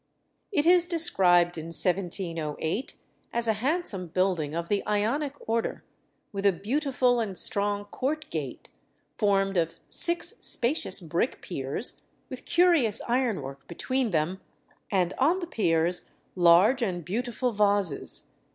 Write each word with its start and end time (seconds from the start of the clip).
It 0.51 0.65
is 0.65 0.87
described 0.87 1.59
in 1.59 1.65
1708 1.67 2.95
as 3.31 3.47
a 3.47 3.53
handsome 3.61 4.07
building 4.07 4.55
of 4.55 4.67
the 4.67 4.83
Ionic 4.87 5.35
order, 5.47 5.83
with 6.31 6.43
a 6.47 6.51
beautiful 6.51 7.19
and 7.19 7.37
strong 7.37 7.85
Court 7.85 8.27
Gate, 8.31 8.69
formed 9.19 9.57
of 9.57 9.77
six 9.89 10.33
spacious 10.39 11.01
brick 11.01 11.39
piers, 11.43 12.01
with 12.31 12.45
curious 12.45 12.99
ironwork 13.07 13.67
between 13.67 14.09
them, 14.09 14.41
and 14.89 15.13
on 15.19 15.37
the 15.37 15.45
piers 15.45 16.09
large 16.35 16.81
and 16.81 17.05
beautiful 17.05 17.51
vases. 17.51 18.31